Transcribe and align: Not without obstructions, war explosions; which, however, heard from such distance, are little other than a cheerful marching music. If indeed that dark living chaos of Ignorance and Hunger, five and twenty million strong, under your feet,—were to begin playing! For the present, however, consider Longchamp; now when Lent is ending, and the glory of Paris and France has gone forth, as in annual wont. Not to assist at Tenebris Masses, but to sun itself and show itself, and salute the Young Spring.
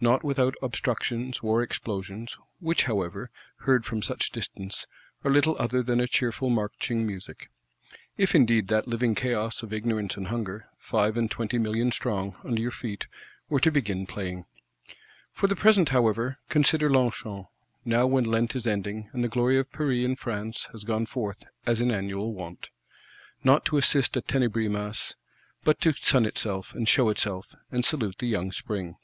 Not 0.00 0.22
without 0.22 0.54
obstructions, 0.62 1.42
war 1.42 1.60
explosions; 1.60 2.38
which, 2.60 2.84
however, 2.84 3.32
heard 3.62 3.84
from 3.84 4.00
such 4.00 4.30
distance, 4.30 4.86
are 5.24 5.30
little 5.32 5.56
other 5.58 5.82
than 5.82 5.98
a 6.00 6.06
cheerful 6.06 6.50
marching 6.50 7.04
music. 7.04 7.50
If 8.16 8.32
indeed 8.32 8.68
that 8.68 8.84
dark 8.84 8.86
living 8.86 9.16
chaos 9.16 9.60
of 9.64 9.72
Ignorance 9.72 10.16
and 10.16 10.28
Hunger, 10.28 10.68
five 10.78 11.16
and 11.16 11.28
twenty 11.28 11.58
million 11.58 11.90
strong, 11.90 12.36
under 12.44 12.60
your 12.60 12.70
feet,—were 12.70 13.58
to 13.58 13.72
begin 13.72 14.06
playing! 14.06 14.44
For 15.32 15.48
the 15.48 15.56
present, 15.56 15.88
however, 15.88 16.38
consider 16.48 16.88
Longchamp; 16.88 17.48
now 17.84 18.06
when 18.06 18.22
Lent 18.22 18.54
is 18.54 18.68
ending, 18.68 19.10
and 19.12 19.24
the 19.24 19.28
glory 19.28 19.58
of 19.58 19.72
Paris 19.72 20.04
and 20.04 20.16
France 20.16 20.66
has 20.70 20.84
gone 20.84 21.06
forth, 21.06 21.42
as 21.66 21.80
in 21.80 21.90
annual 21.90 22.32
wont. 22.32 22.70
Not 23.42 23.64
to 23.64 23.76
assist 23.78 24.16
at 24.16 24.28
Tenebris 24.28 24.70
Masses, 24.70 25.16
but 25.64 25.80
to 25.80 25.92
sun 25.92 26.24
itself 26.24 26.72
and 26.72 26.86
show 26.88 27.08
itself, 27.08 27.52
and 27.72 27.84
salute 27.84 28.18
the 28.18 28.28
Young 28.28 28.52
Spring. 28.52 28.94